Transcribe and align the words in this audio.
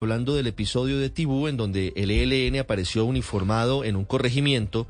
hablando 0.00 0.36
del 0.36 0.46
episodio 0.46 1.00
de 1.00 1.10
Tibú 1.10 1.48
en 1.48 1.56
donde 1.56 1.92
el 1.96 2.12
ELN 2.12 2.60
apareció 2.60 3.04
uniformado 3.04 3.82
en 3.82 3.96
un 3.96 4.04
corregimiento, 4.04 4.86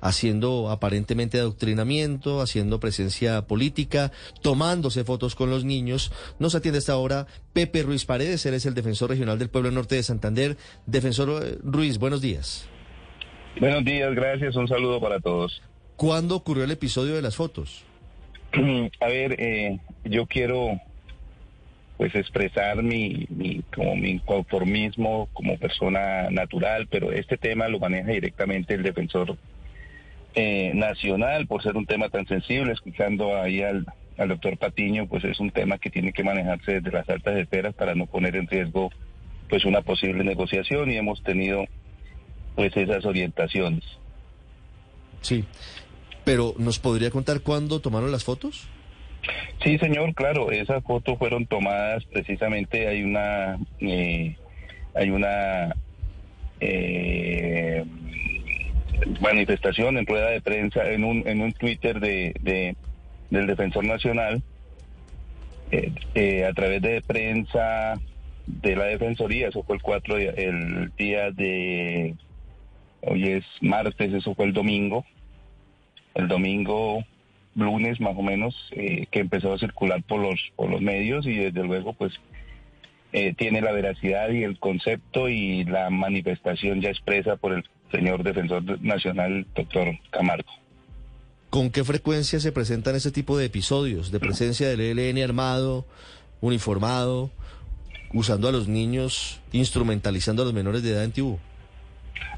haciendo 0.00 0.70
aparentemente 0.70 1.40
adoctrinamiento, 1.40 2.40
haciendo 2.40 2.78
presencia 2.78 3.48
política, 3.48 4.12
tomándose 4.40 5.02
fotos 5.02 5.34
con 5.34 5.50
los 5.50 5.64
niños. 5.64 6.12
Nos 6.38 6.54
atiende 6.54 6.78
hasta 6.78 6.92
ahora 6.92 7.26
Pepe 7.52 7.82
Ruiz 7.82 8.04
Paredes, 8.04 8.46
él 8.46 8.54
es 8.54 8.64
el 8.64 8.74
defensor 8.74 9.10
regional 9.10 9.36
del 9.36 9.50
pueblo 9.50 9.72
norte 9.72 9.96
de 9.96 10.04
Santander. 10.04 10.56
Defensor 10.86 11.42
eh, 11.44 11.58
Ruiz, 11.64 11.98
buenos 11.98 12.20
días. 12.20 12.68
Buenos 13.58 13.84
días, 13.84 14.14
gracias, 14.14 14.54
un 14.54 14.68
saludo 14.68 15.00
para 15.00 15.18
todos. 15.18 15.60
¿Cuándo 15.96 16.36
ocurrió 16.36 16.62
el 16.62 16.70
episodio 16.70 17.16
de 17.16 17.22
las 17.22 17.34
fotos? 17.34 17.84
A 19.00 19.06
ver, 19.08 19.40
eh, 19.40 19.80
yo 20.04 20.26
quiero 20.26 20.80
pues 22.02 22.16
expresar 22.16 22.82
mi, 22.82 23.28
como 23.72 23.94
mi 23.94 24.18
conformismo 24.18 25.28
como 25.32 25.56
persona 25.56 26.30
natural, 26.30 26.88
pero 26.90 27.12
este 27.12 27.36
tema 27.36 27.68
lo 27.68 27.78
maneja 27.78 28.10
directamente 28.10 28.74
el 28.74 28.82
defensor 28.82 29.36
eh, 30.34 30.72
nacional 30.74 31.46
por 31.46 31.62
ser 31.62 31.76
un 31.76 31.86
tema 31.86 32.08
tan 32.08 32.26
sensible, 32.26 32.72
escuchando 32.72 33.40
ahí 33.40 33.62
al, 33.62 33.86
al 34.18 34.30
doctor 34.30 34.58
Patiño, 34.58 35.06
pues 35.06 35.22
es 35.22 35.38
un 35.38 35.52
tema 35.52 35.78
que 35.78 35.90
tiene 35.90 36.12
que 36.12 36.24
manejarse 36.24 36.80
desde 36.80 36.90
las 36.90 37.08
altas 37.08 37.36
esferas 37.36 37.72
para 37.72 37.94
no 37.94 38.06
poner 38.06 38.34
en 38.34 38.48
riesgo 38.48 38.90
pues 39.48 39.64
una 39.64 39.82
posible 39.82 40.24
negociación 40.24 40.90
y 40.90 40.96
hemos 40.96 41.22
tenido 41.22 41.66
pues 42.56 42.76
esas 42.76 43.04
orientaciones. 43.04 43.84
Sí, 45.20 45.44
pero 46.24 46.56
¿nos 46.58 46.80
podría 46.80 47.12
contar 47.12 47.42
cuándo 47.42 47.78
tomaron 47.78 48.10
las 48.10 48.24
fotos? 48.24 48.66
Sí, 49.62 49.78
señor, 49.78 50.14
claro, 50.14 50.50
esas 50.50 50.82
fotos 50.82 51.18
fueron 51.18 51.46
tomadas 51.46 52.04
precisamente, 52.06 52.88
hay 52.88 53.02
una, 53.02 53.58
eh, 53.80 54.36
hay 54.94 55.10
una 55.10 55.74
eh, 56.60 57.84
manifestación 59.20 59.98
en 59.98 60.06
rueda 60.06 60.30
de 60.30 60.40
prensa, 60.40 60.90
en 60.90 61.04
un, 61.04 61.26
en 61.28 61.40
un 61.40 61.52
Twitter 61.52 62.00
de, 62.00 62.74
del 63.30 63.46
Defensor 63.46 63.84
Nacional, 63.84 64.42
eh, 65.70 66.44
a 66.44 66.52
través 66.52 66.82
de 66.82 67.00
prensa 67.00 67.94
de 68.46 68.76
la 68.76 68.84
Defensoría, 68.86 69.48
eso 69.48 69.62
fue 69.62 69.76
el 69.76 69.82
4, 69.82 70.18
el 70.18 70.92
día 70.98 71.30
de, 71.30 72.16
hoy 73.02 73.28
es 73.28 73.44
martes, 73.60 74.12
eso 74.12 74.34
fue 74.34 74.46
el 74.46 74.52
domingo, 74.52 75.04
el 76.14 76.26
domingo 76.26 77.04
lunes 77.54 78.00
más 78.00 78.16
o 78.16 78.22
menos 78.22 78.54
eh, 78.72 79.06
que 79.10 79.20
empezó 79.20 79.52
a 79.52 79.58
circular 79.58 80.02
por 80.02 80.20
los 80.20 80.40
por 80.56 80.70
los 80.70 80.80
medios 80.80 81.26
y 81.26 81.34
desde 81.34 81.62
luego 81.62 81.92
pues 81.92 82.12
eh, 83.12 83.34
tiene 83.36 83.60
la 83.60 83.72
veracidad 83.72 84.30
y 84.30 84.42
el 84.42 84.58
concepto 84.58 85.28
y 85.28 85.64
la 85.64 85.90
manifestación 85.90 86.80
ya 86.80 86.88
expresa 86.88 87.36
por 87.36 87.52
el 87.52 87.64
señor 87.90 88.22
defensor 88.22 88.82
nacional 88.82 89.46
doctor 89.54 89.98
Camargo. 90.10 90.50
¿Con 91.50 91.70
qué 91.70 91.84
frecuencia 91.84 92.40
se 92.40 92.52
presentan 92.52 92.96
ese 92.96 93.12
tipo 93.12 93.36
de 93.36 93.44
episodios 93.44 94.10
de 94.10 94.20
presencia 94.20 94.66
del 94.66 94.80
ELN 94.80 95.22
armado, 95.22 95.84
uniformado, 96.40 97.30
usando 98.14 98.48
a 98.48 98.52
los 98.52 98.68
niños, 98.68 99.42
instrumentalizando 99.52 100.42
a 100.42 100.44
los 100.46 100.54
menores 100.54 100.82
de 100.82 100.92
edad 100.92 101.04
en 101.04 101.12
Tibú? 101.12 101.38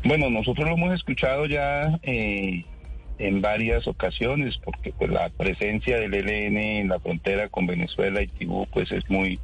Bueno, 0.02 0.28
nosotros 0.30 0.68
lo 0.68 0.74
hemos 0.74 0.94
escuchado 0.94 1.46
ya 1.46 1.98
eh, 2.02 2.64
en 3.18 3.40
varias 3.40 3.86
ocasiones, 3.86 4.58
porque 4.64 4.92
pues 4.92 5.10
la 5.10 5.28
presencia 5.30 5.98
del 5.98 6.14
ELN 6.14 6.56
en 6.56 6.88
la 6.88 7.00
frontera 7.00 7.48
con 7.48 7.66
Venezuela 7.66 8.22
y 8.22 8.28
Tibú 8.28 8.66
pues 8.72 8.90
es 8.92 9.08
muy 9.08 9.38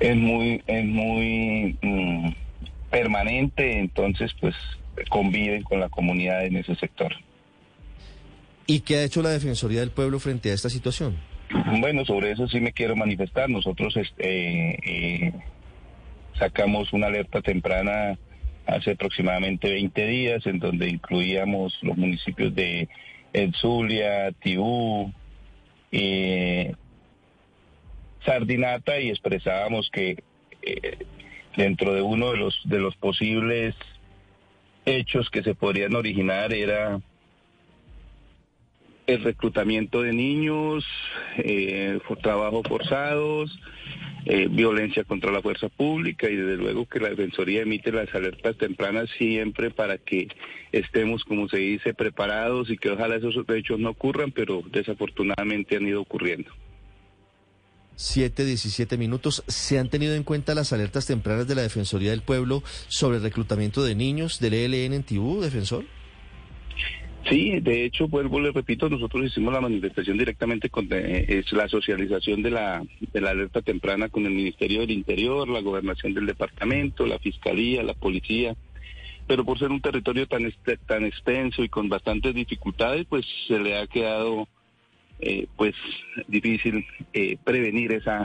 es 0.00 0.16
muy 0.16 0.62
es 0.66 0.84
muy 0.84 1.78
mm, 1.80 2.28
permanente, 2.90 3.78
entonces 3.78 4.32
pues 4.40 4.54
conviven 5.08 5.62
con 5.62 5.80
la 5.80 5.88
comunidad 5.88 6.44
en 6.44 6.56
ese 6.56 6.74
sector. 6.76 7.14
¿Y 8.66 8.80
qué 8.80 8.96
ha 8.96 9.04
hecho 9.04 9.22
la 9.22 9.30
Defensoría 9.30 9.80
del 9.80 9.90
Pueblo 9.90 10.18
frente 10.18 10.50
a 10.50 10.54
esta 10.54 10.68
situación? 10.68 11.16
Bueno, 11.80 12.04
sobre 12.04 12.32
eso 12.32 12.48
sí 12.48 12.60
me 12.60 12.72
quiero 12.72 12.96
manifestar. 12.96 13.48
Nosotros 13.48 13.96
este, 13.96 15.26
eh, 15.26 15.32
sacamos 16.38 16.92
una 16.92 17.06
alerta 17.06 17.40
temprana 17.40 18.18
hace 18.66 18.92
aproximadamente 18.92 19.70
20 19.70 20.06
días, 20.06 20.46
en 20.46 20.58
donde 20.58 20.88
incluíamos 20.88 21.78
los 21.82 21.96
municipios 21.96 22.54
de 22.54 22.88
El 23.32 23.54
Zulia, 23.54 24.32
Tibú, 24.32 25.12
eh, 25.92 26.74
Sardinata 28.24 28.98
y 29.00 29.10
expresábamos 29.10 29.88
que 29.90 30.22
eh, 30.62 30.98
dentro 31.56 31.94
de 31.94 32.02
uno 32.02 32.32
de 32.32 32.38
los 32.38 32.60
de 32.64 32.80
los 32.80 32.96
posibles 32.96 33.74
hechos 34.84 35.30
que 35.30 35.42
se 35.42 35.54
podrían 35.54 35.94
originar 35.94 36.52
era 36.52 37.00
el 39.06 39.22
reclutamiento 39.22 40.02
de 40.02 40.12
niños, 40.12 40.84
eh, 41.38 42.00
trabajo 42.22 42.62
forzados, 42.64 43.56
eh, 44.28 44.48
violencia 44.50 45.04
contra 45.04 45.30
la 45.30 45.40
fuerza 45.40 45.68
pública 45.68 46.28
y 46.28 46.34
desde 46.34 46.56
luego 46.56 46.86
que 46.86 46.98
la 46.98 47.10
Defensoría 47.10 47.62
emite 47.62 47.92
las 47.92 48.12
alertas 48.12 48.56
tempranas 48.58 49.08
siempre 49.16 49.70
para 49.70 49.98
que 49.98 50.26
estemos, 50.72 51.22
como 51.22 51.48
se 51.48 51.58
dice, 51.58 51.94
preparados 51.94 52.68
y 52.68 52.76
que 52.76 52.90
ojalá 52.90 53.16
esos 53.16 53.36
hechos 53.48 53.78
no 53.78 53.90
ocurran, 53.90 54.32
pero 54.32 54.62
desafortunadamente 54.72 55.76
han 55.76 55.86
ido 55.86 56.00
ocurriendo. 56.00 56.50
7, 57.94 58.44
17 58.44 58.98
minutos. 58.98 59.44
¿Se 59.46 59.78
han 59.78 59.88
tenido 59.88 60.14
en 60.14 60.24
cuenta 60.24 60.56
las 60.56 60.72
alertas 60.72 61.06
tempranas 61.06 61.46
de 61.46 61.54
la 61.54 61.62
Defensoría 61.62 62.10
del 62.10 62.22
Pueblo 62.22 62.64
sobre 62.88 63.18
el 63.18 63.22
reclutamiento 63.22 63.84
de 63.84 63.94
niños 63.94 64.38
del 64.40 64.54
ELN 64.54 64.92
en 64.92 65.02
Tibú, 65.02 65.40
defensor? 65.40 65.84
Sí, 67.28 67.58
de 67.58 67.84
hecho, 67.84 68.06
vuelvo, 68.06 68.40
le 68.40 68.52
repito, 68.52 68.88
nosotros 68.88 69.24
hicimos 69.24 69.52
la 69.52 69.60
manifestación 69.60 70.16
directamente 70.16 70.70
con 70.70 70.86
eh, 70.92 71.24
es 71.28 71.50
la 71.52 71.68
socialización 71.68 72.40
de 72.42 72.50
la, 72.50 72.84
de 73.00 73.20
la 73.20 73.30
alerta 73.30 73.62
temprana 73.62 74.08
con 74.08 74.26
el 74.26 74.32
Ministerio 74.32 74.80
del 74.80 74.92
Interior, 74.92 75.48
la 75.48 75.60
gobernación 75.60 76.14
del 76.14 76.26
departamento, 76.26 77.04
la 77.04 77.18
Fiscalía, 77.18 77.82
la 77.82 77.94
Policía, 77.94 78.54
pero 79.26 79.44
por 79.44 79.58
ser 79.58 79.72
un 79.72 79.80
territorio 79.80 80.28
tan, 80.28 80.52
tan 80.86 81.04
extenso 81.04 81.64
y 81.64 81.68
con 81.68 81.88
bastantes 81.88 82.32
dificultades, 82.32 83.06
pues 83.08 83.26
se 83.48 83.58
le 83.58 83.76
ha 83.76 83.88
quedado 83.88 84.46
eh, 85.18 85.48
pues 85.56 85.74
difícil 86.28 86.86
eh, 87.12 87.38
prevenir 87.42 87.90
esa, 87.90 88.24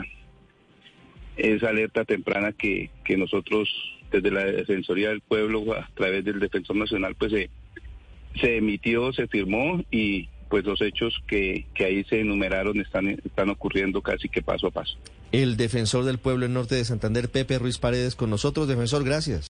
esa 1.36 1.70
alerta 1.70 2.04
temprana 2.04 2.52
que, 2.52 2.90
que 3.04 3.16
nosotros 3.16 3.68
desde 4.12 4.30
la 4.30 4.44
Defensoría 4.44 5.08
del 5.08 5.22
Pueblo 5.22 5.72
a 5.72 5.88
través 5.94 6.24
del 6.24 6.38
Defensor 6.38 6.76
Nacional 6.76 7.16
pues 7.16 7.32
se 7.32 7.50
se 8.40 8.56
emitió, 8.56 9.12
se 9.12 9.26
firmó 9.26 9.82
y 9.90 10.28
pues 10.48 10.64
los 10.64 10.82
hechos 10.82 11.14
que, 11.26 11.64
que 11.74 11.86
ahí 11.86 12.04
se 12.04 12.20
enumeraron 12.20 12.78
están, 12.78 13.08
están 13.08 13.48
ocurriendo 13.48 14.02
casi 14.02 14.28
que 14.28 14.42
paso 14.42 14.66
a 14.66 14.70
paso. 14.70 14.98
El 15.32 15.56
defensor 15.56 16.04
del 16.04 16.18
pueblo 16.18 16.44
en 16.44 16.52
norte 16.52 16.74
de 16.74 16.84
Santander, 16.84 17.30
Pepe 17.30 17.58
Ruiz 17.58 17.78
Paredes, 17.78 18.14
con 18.14 18.28
nosotros. 18.28 18.68
Defensor, 18.68 19.02
gracias. 19.02 19.40